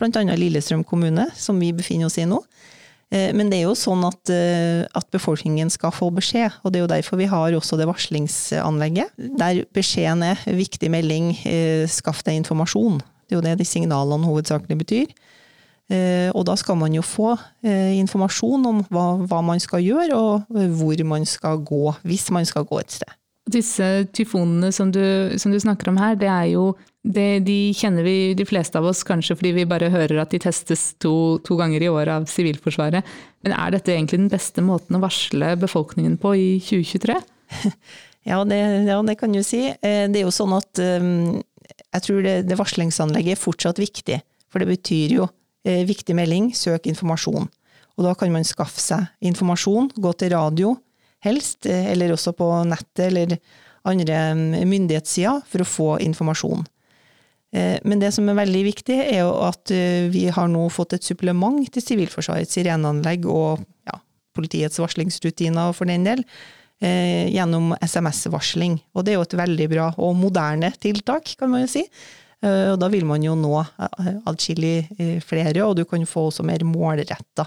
Annet 0.00 0.40
Lillestrøm 0.40 0.80
kommune, 0.88 1.26
som 1.36 1.60
vi 1.60 1.74
befinner 1.76 2.08
oss 2.08 2.16
i 2.16 2.24
nå. 2.28 2.40
Eh, 3.10 3.32
men 3.34 3.50
det 3.50 3.58
er 3.58 3.66
jo 3.66 3.74
sånn 3.78 4.04
at, 4.06 4.30
eh, 4.30 4.86
at, 4.86 5.08
befolkningen 5.10 5.70
skal 5.72 5.90
få 5.94 6.12
beskjed, 6.14 6.60
og 6.62 6.70
det 6.70 6.78
er 6.78 6.84
jo 6.84 6.92
derfor 6.92 7.18
vi 7.18 7.26
har 7.30 7.56
også 7.58 7.78
det 7.80 7.88
varslingsanlegget. 7.90 9.16
Der 9.40 9.64
beskjeden 9.74 10.22
er 10.28 10.38
viktig 10.46 10.90
melding, 10.94 11.32
eh, 11.44 11.88
skaff 11.90 12.22
deg 12.22 12.38
informasjon. 12.38 13.00
Det 13.26 13.34
er 13.34 13.40
jo 13.40 13.46
det 13.48 13.58
de 13.58 13.66
signalene 13.66 14.26
hovedsakelig 14.26 14.78
betyr. 14.78 15.12
Og 15.90 16.44
da 16.46 16.54
skal 16.54 16.76
man 16.78 16.94
jo 16.94 17.02
få 17.02 17.32
informasjon 17.66 18.64
om 18.64 18.84
hva, 18.94 19.26
hva 19.26 19.40
man 19.42 19.58
skal 19.58 19.82
gjøre, 19.82 20.14
og 20.14 20.46
hvor 20.78 21.02
man 21.02 21.26
skal 21.26 21.58
gå, 21.58 21.96
hvis 22.06 22.30
man 22.30 22.46
skal 22.46 22.62
gå 22.62 22.78
et 22.78 22.94
sted. 22.94 23.10
Disse 23.50 23.86
tyfonene 24.14 24.70
som 24.74 24.92
du, 24.94 25.02
som 25.40 25.52
du 25.52 25.58
snakker 25.60 25.90
om 25.90 25.98
her, 26.00 26.16
det 26.18 26.28
er 26.30 26.52
jo 26.52 26.70
det, 27.00 27.40
de 27.46 27.72
kjenner 27.76 28.04
vi 28.04 28.34
de 28.36 28.44
fleste 28.44 28.76
av 28.76 28.84
oss 28.90 29.00
kanskje 29.08 29.38
fordi 29.38 29.54
vi 29.56 29.68
bare 29.68 29.88
hører 29.92 30.20
at 30.20 30.34
de 30.34 30.40
testes 30.42 30.90
to, 31.00 31.40
to 31.46 31.56
ganger 31.56 31.82
i 31.82 31.88
året 31.88 32.12
av 32.12 32.28
Sivilforsvaret. 32.28 33.06
Men 33.46 33.56
er 33.56 33.72
dette 33.72 33.94
egentlig 33.94 34.20
den 34.20 34.32
beste 34.32 34.64
måten 34.64 34.98
å 34.98 35.02
varsle 35.02 35.54
befolkningen 35.60 36.18
på 36.20 36.36
i 36.36 36.48
2023? 36.68 37.18
Ja, 38.28 38.42
det, 38.44 38.56
ja, 38.84 38.98
det 39.00 39.14
kan 39.16 39.32
du 39.32 39.40
si. 39.40 39.62
Eh, 39.72 40.02
det 40.12 40.20
er 40.20 40.26
jo 40.26 40.34
sånn 40.34 40.52
at 40.52 40.76
um, 41.00 41.38
jeg 41.80 42.04
tror 42.04 42.18
det, 42.20 42.34
det 42.50 42.58
varslingsanlegget 42.60 43.32
er 43.32 43.40
fortsatt 43.40 43.80
viktig. 43.80 44.18
For 44.52 44.60
det 44.60 44.68
betyr 44.68 45.14
jo 45.16 45.28
eh, 45.64 45.86
viktig 45.88 46.12
melding, 46.18 46.50
søk 46.52 46.84
informasjon. 46.90 47.48
Og 47.96 48.04
da 48.04 48.12
kan 48.18 48.28
man 48.34 48.44
skaffe 48.44 48.82
seg 48.82 49.08
informasjon, 49.24 49.88
gå 49.96 50.12
til 50.20 50.34
radio 50.34 50.74
helst, 51.24 51.66
eh, 51.66 51.90
eller 51.92 52.14
også 52.14 52.34
på 52.36 52.48
nettet 52.68 53.06
eller 53.08 53.38
andre 53.88 54.34
myndighetssider 54.68 55.42
for 55.48 55.62
å 55.62 55.68
få 55.68 55.88
informasjon. 56.04 56.64
Eh, 57.56 57.78
men 57.84 58.02
det 58.02 58.12
som 58.14 58.28
er 58.28 58.38
veldig 58.38 58.62
viktig, 58.68 58.98
er 59.00 59.22
jo 59.24 59.34
at 59.48 59.72
eh, 59.74 60.06
vi 60.12 60.28
har 60.32 60.48
nå 60.52 60.68
fått 60.72 60.96
et 60.96 61.06
supplement 61.06 61.64
til 61.72 61.84
Sivilforsvarets 61.84 62.56
sireneanlegg 62.56 63.26
og 63.28 63.64
ja, 63.88 63.98
politiets 64.36 64.80
varslingsrutiner 64.82 65.76
for 65.76 65.90
den 65.90 66.08
del, 66.08 66.24
gjennom 66.80 67.74
SMS-varsling. 67.84 68.78
Og 68.96 69.04
det 69.04 69.12
er 69.12 69.18
jo 69.18 69.24
et 69.26 69.34
veldig 69.36 69.66
bra 69.68 69.88
og 70.00 70.14
moderne 70.16 70.70
tiltak, 70.80 71.34
kan 71.36 71.50
man 71.52 71.66
jo 71.66 71.68
si. 71.68 71.82
Og 72.40 72.78
da 72.80 72.88
vil 72.88 73.04
man 73.04 73.20
jo 73.20 73.34
nå 73.36 73.50
atskillig 74.24 74.86
flere, 75.20 75.66
og 75.66 75.76
du 75.76 75.82
kan 75.84 76.08
få 76.08 76.30
også 76.30 76.46
mer 76.48 76.64
målretta 76.64 77.44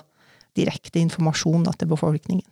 direkte 0.54 1.02
informasjon 1.02 1.66
til 1.66 1.90
befolkningen. 1.96 2.46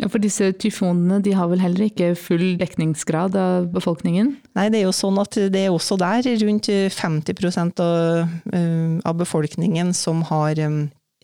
Ja, 0.00 0.08
For 0.08 0.22
disse 0.22 0.50
tyfonene 0.56 1.20
de 1.24 1.34
har 1.36 1.50
vel 1.50 1.60
heller 1.60 1.84
ikke 1.90 2.14
full 2.16 2.54
dekningsgrad 2.60 3.36
av 3.36 3.68
befolkningen? 3.74 4.32
Nei, 4.56 4.68
det 4.72 4.80
er 4.80 4.86
jo 4.88 4.96
sånn 4.96 5.20
at 5.20 5.36
det 5.52 5.66
er 5.66 5.74
også 5.74 5.98
der 6.00 6.24
rundt 6.40 6.70
50 6.70 7.82
av, 7.84 8.30
eh, 8.54 8.94
av 9.04 9.18
befolkningen 9.20 9.92
som, 9.96 10.22
har, 10.30 10.56
eh, 10.56 10.78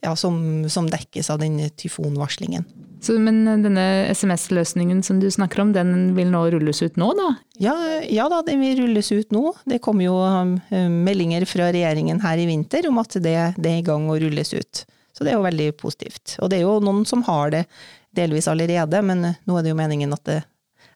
ja, 0.05 0.13
som, 0.15 0.67
som 0.69 0.89
dekkes 0.91 1.31
av 1.33 1.41
den 1.41 1.57
tyfonvarslingen. 1.73 2.67
Så, 3.01 3.13
men 3.21 3.43
denne 3.45 4.09
SMS-løsningen 4.13 5.03
som 5.05 5.19
du 5.21 5.27
snakker 5.31 5.61
om, 5.61 5.73
den 5.73 6.13
vil 6.17 6.29
nå 6.33 6.43
rulles 6.53 6.81
ut 6.81 6.97
nå, 6.97 7.11
da? 7.17 7.27
Ja, 7.61 7.75
ja 8.09 8.25
da, 8.29 8.41
den 8.45 8.61
vil 8.61 8.81
rulles 8.81 9.11
ut 9.13 9.33
nå. 9.33 9.53
Det 9.69 9.81
kom 9.85 10.01
jo 10.01 10.19
eh, 10.25 10.85
meldinger 10.89 11.45
fra 11.49 11.71
regjeringen 11.73 12.21
her 12.25 12.41
i 12.41 12.47
vinter 12.49 12.89
om 12.89 13.01
at 13.01 13.17
det, 13.21 13.37
det 13.57 13.73
er 13.73 13.81
i 13.81 13.85
gang 13.85 14.09
å 14.09 14.17
rulles 14.21 14.53
ut. 14.53 14.85
Så 15.17 15.25
det 15.25 15.33
er 15.33 15.39
jo 15.39 15.45
veldig 15.47 15.71
positivt. 15.81 16.35
Og 16.43 16.51
det 16.51 16.59
er 16.59 16.67
jo 16.67 16.77
noen 16.83 17.05
som 17.09 17.23
har 17.25 17.49
det 17.53 17.63
delvis 18.17 18.49
allerede, 18.51 19.01
men 19.05 19.31
nå 19.31 19.57
er 19.57 19.65
det 19.65 19.73
jo 19.73 19.79
meningen 19.79 20.13
at 20.17 20.25
det 20.27 20.41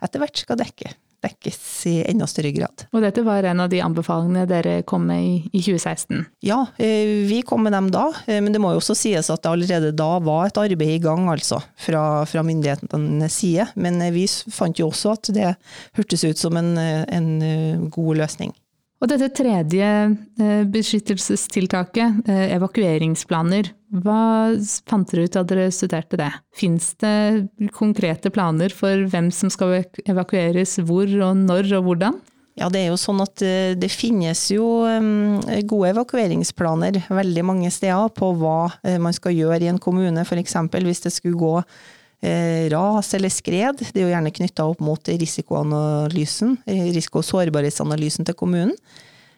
etter 0.02 0.22
hvert 0.22 0.42
skal 0.42 0.58
dekke, 0.58 0.94
dekkes 1.22 1.58
i 1.90 1.96
enda 2.10 2.26
større 2.30 2.52
grad. 2.56 2.86
Og 2.90 3.04
dette 3.04 3.24
var 3.26 3.46
en 3.46 3.62
av 3.62 3.70
de 3.70 3.82
anbefalingene 3.86 4.48
dere 4.50 4.74
kom 4.90 5.06
med 5.10 5.22
i, 5.22 5.36
i 5.54 5.62
2016? 5.62 6.24
Ja, 6.48 6.64
eh, 6.82 7.22
vi 7.30 7.42
kom 7.46 7.62
med 7.66 7.76
dem 7.78 7.92
da, 7.94 8.08
eh, 8.26 8.42
men 8.42 8.54
det 8.54 8.62
må 8.64 8.74
jo 8.74 8.82
også 8.82 8.98
sies 8.98 9.30
at 9.30 9.44
det 9.44 9.52
allerede 9.52 9.94
da 9.98 10.16
var 10.26 10.50
et 10.50 10.58
arbeid 10.62 10.96
i 10.98 11.04
gang, 11.04 11.30
altså, 11.30 11.62
fra, 11.78 12.24
fra 12.30 12.46
myndighetenes 12.46 13.38
side. 13.44 13.70
Men 13.76 14.02
eh, 14.02 14.14
vi 14.16 14.26
fant 14.28 14.82
jo 14.82 14.90
også 14.90 15.14
at 15.14 15.32
det 15.38 15.54
hørtes 16.00 16.26
ut 16.26 16.42
som 16.42 16.58
en, 16.58 16.74
en 16.82 17.32
god 17.94 18.24
løsning. 18.24 18.56
Og 19.02 19.10
dette 19.10 19.32
tredje 19.34 19.86
beskyttelsestiltaket, 20.70 22.20
evakueringsplaner, 22.30 23.72
hva 24.04 24.54
fant 24.88 25.10
dere 25.10 25.26
ut 25.26 25.34
da 25.34 25.42
dere 25.44 25.72
studerte 25.74 26.20
det? 26.22 26.30
Fins 26.54 26.92
det 27.02 27.72
konkrete 27.74 28.30
planer 28.30 28.70
for 28.70 29.08
hvem 29.10 29.32
som 29.34 29.50
skal 29.50 29.82
evakueres, 30.06 30.78
hvor 30.86 31.10
og 31.10 31.34
når 31.42 31.74
og 31.80 31.90
hvordan? 31.90 32.22
Ja, 32.60 32.68
det 32.70 32.82
er 32.82 32.92
jo 32.92 33.00
sånn 33.00 33.22
at 33.24 33.42
eh, 33.46 33.74
det 33.80 33.88
finnes 33.94 34.44
jo 34.52 34.66
gode 35.72 35.94
evakueringsplaner 35.94 37.00
veldig 37.08 37.46
mange 37.48 37.72
steder 37.72 38.12
på 38.16 38.34
hva 38.42 38.68
eh, 38.84 39.00
man 39.02 39.16
skal 39.16 39.36
gjøre 39.38 39.64
i 39.64 39.72
en 39.72 39.80
kommune, 39.82 40.26
f.eks. 40.26 40.58
hvis 40.76 41.04
det 41.06 41.14
skulle 41.16 41.40
gå 41.40 41.54
eh, 41.62 41.72
ras 42.22 43.08
eller 43.18 43.32
skred. 43.34 43.80
Det 43.82 43.98
er 43.98 44.04
jo 44.06 44.12
gjerne 44.12 44.34
knytta 44.34 44.66
opp 44.70 44.84
mot 44.86 45.10
risikoanalysen, 45.10 46.60
risiko- 46.94 47.24
og 47.24 47.26
sårbarhetsanalysen 47.26 48.28
til 48.28 48.38
kommunen. 48.38 48.76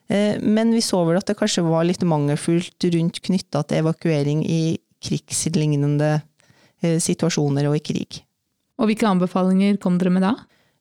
Eh, 0.08 0.40
men 0.42 0.74
vi 0.74 0.82
så 0.84 1.02
vel 1.08 1.20
at 1.20 1.30
det 1.30 1.38
kanskje 1.40 1.66
var 1.66 1.86
litt 1.88 2.04
mangelfullt 2.06 2.88
rundt 2.96 3.22
knytta 3.24 3.64
til 3.68 3.84
evakuering 3.84 4.44
i 4.46 4.78
krigslignende 5.04 6.16
eh, 6.84 7.00
situasjoner 7.04 7.70
og 7.70 7.80
i 7.80 7.84
krig. 7.92 8.22
Og 8.82 8.90
hvilke 8.90 9.08
anbefalinger 9.08 9.80
kom 9.82 10.00
dere 10.02 10.14
med 10.14 10.26
da? 10.26 10.36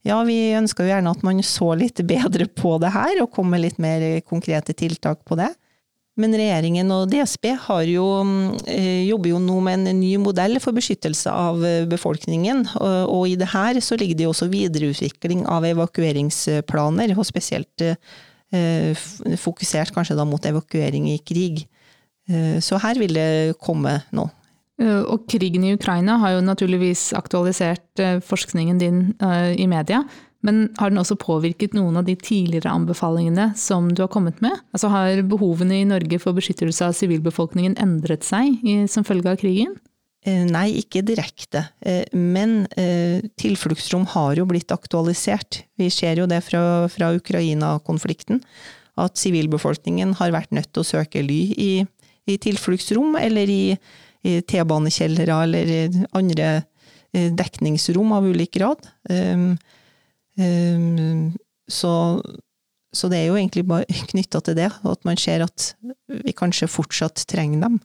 Ja, 0.06 0.18
vi 0.26 0.36
ønska 0.58 0.82
jo 0.82 0.90
gjerne 0.90 1.12
at 1.14 1.22
man 1.26 1.42
så 1.46 1.72
litt 1.78 2.02
bedre 2.14 2.48
på 2.50 2.76
det 2.82 2.92
her, 2.94 3.22
og 3.22 3.32
kom 3.34 3.52
med 3.52 3.64
litt 3.66 3.78
mer 3.82 4.04
konkrete 4.26 4.74
tiltak 4.74 5.22
på 5.28 5.38
det. 5.38 5.52
Men 6.20 6.34
regjeringen 6.36 6.90
og 6.92 7.06
DSB 7.08 7.54
jo, 7.88 8.06
eh, 8.68 9.06
jobber 9.08 9.30
jo 9.30 9.38
nå 9.40 9.60
med 9.64 9.86
en 9.88 10.00
ny 10.00 10.16
modell 10.20 10.58
for 10.60 10.76
beskyttelse 10.76 11.32
av 11.32 11.62
befolkningen. 11.88 12.66
Og, 12.80 13.30
i 13.30 13.38
det 13.40 13.48
her 13.54 13.80
så 13.80 13.96
ligger 13.96 14.18
det 14.18 14.26
jo 14.26 14.34
også 14.34 14.50
videreutvikling 14.52 15.46
av 15.48 15.64
evakueringsplaner, 15.64 17.16
og 17.16 17.24
spesielt 17.24 17.88
Eh, 18.52 18.92
fokusert 19.40 19.94
kanskje 19.96 20.16
da 20.18 20.26
mot 20.28 20.44
evakuering 20.44 21.08
i 21.08 21.18
krig. 21.24 21.64
Eh, 22.28 22.58
så 22.60 22.76
her 22.82 22.98
vil 23.00 23.16
det 23.16 23.56
komme 23.64 23.96
nå. 24.12 24.26
Eh, 24.82 25.00
og 25.08 25.24
krigen 25.30 25.64
i 25.64 25.72
Ukraina 25.72 26.18
har 26.20 26.36
jo 26.36 26.44
naturligvis 26.44 27.12
aktualisert 27.16 28.02
forskningen 28.26 28.80
din 28.80 29.00
i 29.56 29.66
media. 29.66 30.02
Men 30.42 30.64
har 30.78 30.90
den 30.90 30.98
også 30.98 31.18
påvirket 31.22 31.76
noen 31.76 32.00
av 32.00 32.06
de 32.08 32.16
tidligere 32.18 32.72
anbefalingene 32.72 33.52
som 33.58 33.92
du 33.94 34.02
har 34.02 34.10
kommet 34.10 34.42
med? 34.42 34.58
Altså 34.74 34.90
Har 34.90 35.22
behovene 35.30 35.78
i 35.78 35.86
Norge 35.86 36.18
for 36.22 36.34
beskyttelse 36.34 36.88
av 36.88 36.96
sivilbefolkningen 36.98 37.78
endret 37.82 38.26
seg 38.26 38.58
som 38.90 39.06
følge 39.06 39.30
av 39.30 39.38
krigen? 39.42 39.78
Eh, 40.22 40.44
nei, 40.46 40.68
ikke 40.78 41.02
direkte. 41.02 41.64
Eh, 41.82 42.04
men 42.14 42.62
eh, 42.78 43.24
tilfluktsrom 43.42 44.04
har 44.12 44.38
jo 44.38 44.46
blitt 44.46 44.70
aktualisert. 44.74 45.64
Vi 45.78 45.88
ser 45.90 46.20
jo 46.22 46.28
det 46.30 46.38
fra, 46.46 46.86
fra 46.92 47.10
Ukraina-konflikten, 47.16 48.38
at 49.02 49.18
sivilbefolkningen 49.18 50.14
har 50.20 50.34
vært 50.34 50.54
nødt 50.54 50.70
til 50.70 50.84
å 50.84 50.86
søke 50.86 51.24
ly 51.26 51.40
i, 51.58 51.72
i 52.30 52.38
tilfluktsrom, 52.38 53.16
eller 53.18 53.50
i, 53.50 53.62
i 54.22 54.38
T-banekjellere 54.46 55.42
eller 55.48 55.96
andre 56.14 56.52
dekningsrom 57.12 58.12
av 58.16 58.24
ulik 58.24 58.54
grad. 58.56 58.86
Um, 60.40 61.32
så, 61.68 62.20
så, 62.94 63.08
det 63.12 63.20
er 63.20 63.30
jo 63.30 63.38
egentlig 63.38 63.66
bare 63.68 63.86
knytta 64.12 64.40
til 64.44 64.58
det, 64.58 64.70
at 64.72 65.08
man 65.08 65.20
ser 65.20 65.44
at 65.46 65.72
vi 66.08 66.36
kanskje 66.36 66.70
fortsatt 66.70 67.26
trenger 67.30 67.66
dem. 67.66 67.80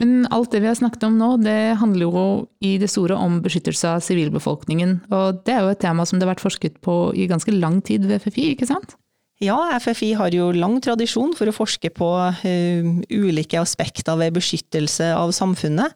Men 0.00 0.24
alt 0.34 0.50
det 0.50 0.62
vi 0.64 0.70
har 0.70 0.78
snakket 0.78 1.04
om 1.06 1.18
nå, 1.20 1.36
det 1.44 1.76
handler 1.78 2.08
jo 2.08 2.24
i 2.64 2.74
det 2.80 2.88
store 2.90 3.14
om 3.14 3.38
beskyttelse 3.44 3.92
av 3.92 4.02
sivilbefolkningen. 4.02 4.96
Og 5.12 5.44
det 5.46 5.54
er 5.54 5.62
jo 5.62 5.74
et 5.74 5.82
tema 5.84 6.06
som 6.08 6.18
det 6.18 6.26
har 6.26 6.32
vært 6.32 6.42
forsket 6.42 6.80
på 6.82 6.96
i 7.14 7.28
ganske 7.30 7.54
lang 7.54 7.78
tid 7.86 8.08
ved 8.08 8.24
FFI, 8.24 8.48
ikke 8.56 8.66
sant? 8.70 8.96
Ja, 9.42 9.58
FFI 9.82 10.12
har 10.18 10.34
jo 10.34 10.52
lang 10.54 10.76
tradisjon 10.82 11.32
for 11.34 11.50
å 11.50 11.54
forske 11.54 11.90
på 11.94 12.08
uh, 12.14 12.90
ulike 13.10 13.58
aspekter 13.58 14.18
ved 14.20 14.36
beskyttelse 14.38 15.12
av 15.16 15.34
samfunnet. 15.34 15.94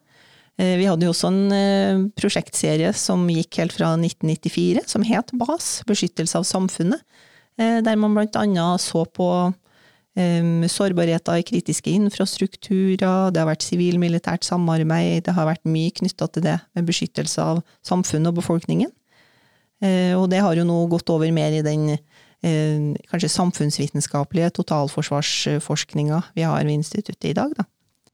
Uh, 0.57 0.75
vi 0.79 0.87
hadde 0.89 1.07
jo 1.07 1.13
også 1.13 1.31
en 1.31 1.53
uh, 1.53 2.03
prosjektserie 2.17 2.91
som 2.97 3.27
gikk 3.31 3.61
helt 3.61 3.75
fra 3.77 3.93
1994, 3.99 4.83
som 4.89 5.05
het 5.07 5.33
BAS, 5.37 5.71
beskyttelse 5.89 6.41
av 6.41 6.47
samfunnet. 6.49 7.03
Der 7.57 7.95
man 7.97 8.13
blant 8.13 8.35
annet 8.37 8.83
så 8.83 8.99
på 9.09 9.27
sårbarheter 10.69 11.39
i 11.39 11.45
kritiske 11.45 11.89
infrastrukturer, 11.89 13.31
det 13.33 13.41
har 13.41 13.47
vært 13.49 13.65
sivil-militært 13.65 14.45
samarbeid, 14.45 15.23
det 15.25 15.33
har 15.33 15.49
vært 15.49 15.65
mye 15.65 15.89
knytta 15.89 16.27
til 16.29 16.45
det 16.45 16.53
med 16.77 16.85
beskyttelse 16.85 17.41
av 17.41 17.63
samfunnet 17.81 18.29
og 18.29 18.37
befolkningen. 18.43 18.91
Eh, 19.83 20.13
og 20.17 20.29
det 20.31 20.41
har 20.41 20.57
jo 20.57 20.65
nå 20.65 20.77
gått 20.89 21.09
over 21.13 21.29
mer 21.33 21.53
i 21.53 21.63
den 21.65 21.91
eh, 21.93 22.93
kanskje 23.11 23.29
samfunnsvitenskapelige 23.29 24.55
totalforsvarsforskninga 24.57 26.21
vi 26.37 26.45
har 26.47 26.65
ved 26.65 26.79
instituttet 26.79 27.31
i 27.31 27.35
dag, 27.37 27.53
da. 27.57 27.67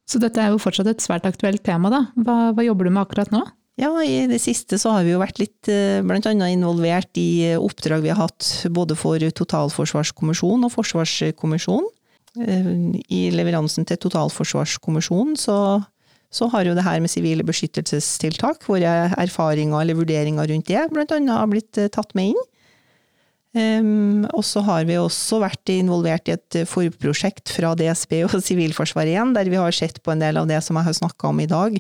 Så 0.10 0.20
dette 0.22 0.42
er 0.42 0.52
jo 0.52 0.62
fortsatt 0.62 0.90
et 0.92 1.04
svært 1.04 1.28
aktuelt 1.28 1.64
tema, 1.66 1.92
da. 1.94 2.02
Hva, 2.20 2.38
hva 2.56 2.66
jobber 2.66 2.90
du 2.90 2.94
med 2.94 3.06
akkurat 3.06 3.32
nå? 3.34 3.44
Ja, 3.80 3.90
i 4.06 4.28
det 4.30 4.38
siste 4.44 4.78
så 4.78 4.92
har 4.94 5.06
vi 5.06 5.16
jo 5.16 5.22
vært 5.22 5.40
litt 5.42 5.70
blant 6.06 6.28
annet 6.30 6.54
involvert 6.54 7.18
i 7.18 7.56
oppdrag 7.58 8.04
vi 8.04 8.12
har 8.12 8.20
hatt 8.20 8.68
både 8.70 8.94
for 9.00 9.18
Totalforsvarskommisjonen 9.18 10.68
og 10.68 10.74
Forsvarskommisjonen. 10.76 11.88
I 12.38 13.24
leveransen 13.34 13.88
til 13.90 13.98
Totalforsvarskommisjonen 14.06 15.40
så, 15.42 15.58
så 16.34 16.50
har 16.54 16.70
jo 16.70 16.78
det 16.78 16.86
her 16.86 17.02
med 17.02 17.10
sivile 17.14 17.46
beskyttelsestiltak, 17.46 18.66
våre 18.70 18.94
erfaringer 19.22 19.82
eller 19.82 19.98
vurderinger 19.98 20.54
rundt 20.54 20.70
det, 20.70 21.18
annet 21.18 21.34
har 21.34 21.50
blitt 21.50 21.82
tatt 21.94 22.14
med 22.18 22.36
inn. 22.36 22.46
Um, 23.54 24.24
og 24.34 24.42
så 24.48 24.64
har 24.66 24.88
vi 24.90 24.96
også 24.98 25.38
vært 25.44 25.70
involvert 25.70 26.26
i 26.26 26.34
et 26.34 26.58
forprosjekt 26.66 27.52
fra 27.54 27.76
DSB 27.78 28.24
og 28.26 28.34
Sivilforsvaret 28.48 29.14
igjen, 29.14 29.36
der 29.36 29.52
vi 29.52 29.60
har 29.62 29.76
sett 29.76 30.02
på 30.02 30.14
en 30.14 30.24
del 30.24 30.40
av 30.42 30.50
det 30.50 30.58
som 30.66 30.80
jeg 30.80 30.90
har 30.90 30.98
snakka 30.98 31.30
om 31.30 31.42
i 31.44 31.50
dag. 31.50 31.78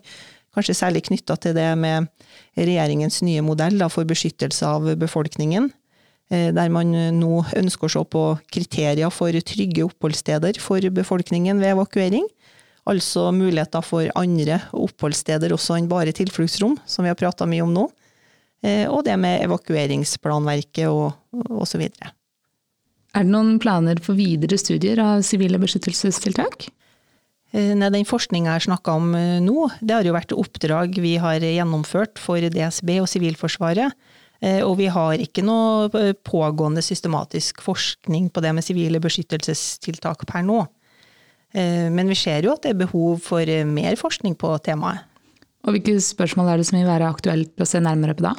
Kanskje 0.53 0.77
særlig 0.77 1.08
knytta 1.08 1.38
til 1.42 1.56
det 1.58 1.72
med 1.82 2.12
regjeringens 2.53 3.24
nye 3.25 3.42
modell 3.42 3.80
da, 3.82 3.89
for 3.89 4.06
beskyttelse 4.06 4.70
av 4.70 4.92
befolkningen. 5.01 5.72
Der 6.30 6.70
man 6.74 6.94
nå 7.18 7.42
ønsker 7.58 7.89
å 7.89 7.92
se 7.92 8.03
på 8.10 8.22
kriterier 8.53 9.10
for 9.13 9.34
trygge 9.46 9.84
oppholdssteder 9.86 10.62
for 10.62 10.86
befolkningen 10.94 11.58
ved 11.62 11.74
evakuering. 11.74 12.30
Altså 12.89 13.32
muligheter 13.34 13.84
for 13.86 14.10
andre 14.20 14.60
oppholdssteder 14.77 15.53
også 15.56 15.77
enn 15.80 15.89
bare 15.92 16.13
tilfluktsrom, 16.15 16.77
som 16.86 17.06
vi 17.06 17.12
har 17.12 17.20
prata 17.20 17.48
mye 17.50 17.65
om 17.65 17.74
nå. 17.74 17.88
Og 18.63 19.01
det 19.03 19.17
med 19.20 19.43
evakueringsplanverket 19.43 20.88
og 20.88 21.12
osv. 21.51 21.84
Er 23.13 23.25
det 23.25 23.29
noen 23.29 23.58
planer 23.62 24.00
for 24.01 24.15
videre 24.15 24.58
studier 24.58 25.01
av 25.03 25.25
sivile 25.27 25.60
beskyttelsestiltak? 25.62 26.70
Nei, 27.53 27.89
den 27.93 28.08
forskninga 28.10 28.55
jeg 28.55 28.65
snakka 28.65 28.96
om 28.98 29.12
nå, 29.46 29.67
det 29.84 29.93
har 29.93 30.08
jo 30.08 30.15
vært 30.15 30.34
oppdrag 30.34 30.96
vi 31.03 31.17
har 31.22 31.43
gjennomført 31.43 32.17
for 32.17 32.41
DSB 32.41 32.96
og 33.03 33.10
Sivilforsvaret. 33.12 33.93
Og 34.65 34.74
vi 34.79 34.88
har 34.91 35.22
ikke 35.22 35.43
noe 35.46 36.15
pågående 36.25 36.82
systematisk 36.84 37.62
forskning 37.63 38.32
på 38.34 38.41
det 38.43 38.55
med 38.58 38.65
sivile 38.65 39.00
beskyttelsestiltak 39.03 40.25
per 40.27 40.41
nå. 40.48 40.63
Men 41.53 42.10
vi 42.10 42.17
ser 42.17 42.48
jo 42.48 42.55
at 42.55 42.65
det 42.65 42.74
er 42.74 42.82
behov 42.82 43.22
for 43.27 43.46
mer 43.70 44.00
forskning 44.01 44.34
på 44.41 44.55
temaet. 44.65 45.05
Og 45.63 45.77
hvilke 45.77 45.93
spørsmål 46.01 46.50
er 46.50 46.60
det 46.60 46.65
som 46.67 46.79
vil 46.79 46.89
være 46.89 47.12
aktuelt 47.13 47.62
å 47.62 47.70
se 47.70 47.79
nærmere 47.79 48.17
på 48.17 48.25
da? 48.25 48.34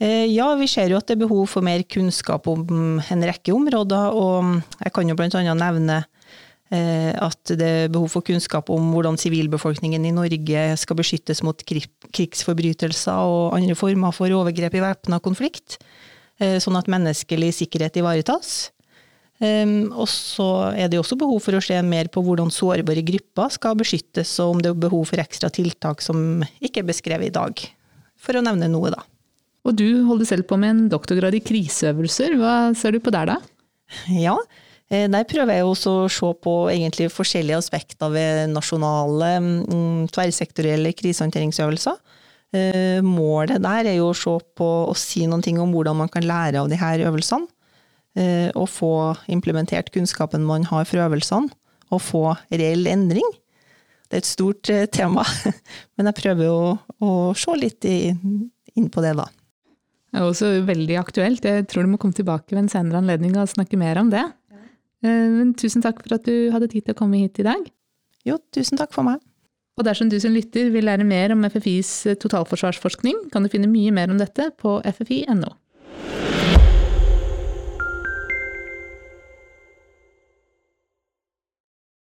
Ja, 0.00 0.48
vi 0.58 0.66
ser 0.70 0.90
jo 0.90 0.96
at 0.98 1.06
det 1.06 1.14
er 1.18 1.24
behov 1.26 1.44
for 1.50 1.62
mer 1.62 1.82
kunnskap 1.84 2.48
om 2.50 2.64
en 3.02 3.26
rekke 3.28 3.52
områder, 3.54 4.16
og 4.16 4.62
jeg 4.80 4.92
kan 4.96 5.08
jo 5.10 5.16
annet 5.18 5.60
nevne 5.60 5.98
at 6.72 7.52
det 7.52 7.68
er 7.68 7.92
behov 7.92 8.08
for 8.14 8.24
kunnskap 8.24 8.70
om 8.72 8.94
hvordan 8.94 9.18
sivilbefolkningen 9.20 10.06
i 10.08 10.14
Norge 10.16 10.62
skal 10.80 10.96
beskyttes 10.96 11.42
mot 11.44 11.60
krigsforbrytelser 11.68 13.12
og 13.12 13.58
andre 13.58 13.76
former 13.76 14.14
for 14.16 14.32
overgrep 14.32 14.74
i 14.78 14.82
væpna 14.82 15.20
konflikt, 15.20 15.76
sånn 16.40 16.80
at 16.80 16.88
menneskelig 16.90 17.52
sikkerhet 17.60 18.00
ivaretas. 18.00 18.72
Og 19.42 20.08
så 20.08 20.48
er 20.72 20.88
det 20.88 20.98
også 21.02 21.20
behov 21.20 21.44
for 21.44 21.58
å 21.58 21.62
se 21.62 21.76
mer 21.84 22.08
på 22.08 22.24
hvordan 22.24 22.50
sårbare 22.50 23.04
grupper 23.04 23.52
skal 23.52 23.76
beskyttes, 23.76 24.32
og 24.40 24.56
om 24.56 24.64
det 24.64 24.72
er 24.72 24.84
behov 24.88 25.12
for 25.12 25.20
ekstra 25.20 25.52
tiltak 25.52 26.00
som 26.00 26.40
ikke 26.62 26.80
er 26.80 26.88
beskrevet 26.88 27.28
i 27.28 27.36
dag, 27.36 27.66
for 28.16 28.38
å 28.38 28.42
nevne 28.48 28.72
noe, 28.72 28.96
da. 28.96 29.04
Og 29.62 29.76
du 29.78 30.02
holder 30.08 30.26
selv 30.26 30.46
på 30.48 30.58
med 30.58 30.74
en 30.74 30.84
doktorgrad 30.90 31.36
i 31.38 31.42
kriseøvelser, 31.44 32.34
hva 32.40 32.54
ser 32.78 32.96
du 32.96 33.02
på 33.02 33.12
der 33.14 33.30
da? 33.30 33.38
Ja, 34.10 34.34
der 34.90 35.24
prøver 35.28 35.56
jeg 35.56 35.64
også 35.64 35.92
å 36.02 36.08
se 36.12 36.28
på 36.44 36.54
egentlig 36.72 37.08
forskjellige 37.14 37.60
aspekter 37.62 38.10
ved 38.12 38.50
nasjonale 38.52 39.30
tverrsektorielle 40.12 40.92
krisehåndteringsøvelser. 40.98 41.96
Målet 43.06 43.62
der 43.64 43.88
er 43.88 43.96
jo 43.96 44.10
å 44.10 44.18
se 44.18 44.34
på 44.58 44.68
og 44.90 44.98
si 45.00 45.24
noen 45.28 45.44
ting 45.44 45.60
om 45.62 45.72
hvordan 45.72 45.96
man 46.02 46.12
kan 46.12 46.26
lære 46.28 46.60
av 46.60 46.68
de 46.68 46.76
her 46.80 47.06
øvelsene. 47.08 47.48
Og 48.52 48.66
få 48.68 48.92
implementert 49.32 49.88
kunnskapen 49.94 50.44
man 50.44 50.66
har 50.68 50.84
fra 50.84 51.06
øvelsene, 51.06 51.48
og 51.88 52.02
få 52.04 52.24
reell 52.52 52.84
endring. 52.90 53.30
Det 54.10 54.18
er 54.18 54.24
et 54.26 54.28
stort 54.28 54.68
tema, 54.92 55.24
men 55.96 56.10
jeg 56.10 56.18
prøver 56.20 56.52
å, 56.52 56.74
å 57.00 57.12
se 57.32 57.56
litt 57.56 57.88
inn 57.88 58.90
på 58.92 59.04
det, 59.04 59.14
da. 59.16 59.30
Er 60.12 60.26
også 60.26 60.50
veldig 60.68 60.96
aktuelt. 61.00 61.44
Jeg 61.44 61.66
tror 61.70 61.86
du 61.86 61.94
må 61.94 62.00
komme 62.00 62.16
tilbake 62.16 62.52
ved 62.52 62.66
en 62.66 62.72
senere 62.72 63.00
anledning 63.00 63.36
og 63.40 63.48
snakke 63.48 63.78
mer 63.80 64.00
om 64.02 64.10
det. 64.12 64.24
Men 65.02 65.54
tusen 65.58 65.82
takk 65.82 66.02
for 66.04 66.18
at 66.18 66.26
du 66.28 66.52
hadde 66.52 66.68
tid 66.70 66.86
til 66.86 66.94
å 66.94 66.98
komme 66.98 67.22
hit 67.22 67.40
i 67.42 67.46
dag. 67.46 67.64
Jo, 68.28 68.36
tusen 68.54 68.78
takk 68.78 68.92
for 68.94 69.06
meg. 69.08 69.22
Og 69.80 69.86
dersom 69.88 70.10
du 70.12 70.18
som 70.20 70.34
lytter 70.34 70.68
vil 70.70 70.84
lære 70.84 71.06
mer 71.08 71.32
om 71.32 71.46
FFIs 71.48 71.90
totalforsvarsforskning, 72.20 73.30
kan 73.32 73.42
du 73.42 73.50
finne 73.52 73.70
mye 73.72 73.94
mer 73.94 74.12
om 74.12 74.20
dette 74.20 74.50
på 74.60 74.76
ffi.no. 74.92 75.54